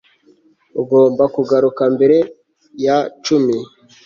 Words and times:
ugomba 0.81 1.23
kugaruka 1.35 1.83
mbere 1.95 2.17
ya 2.85 2.97
cumi 3.23 3.57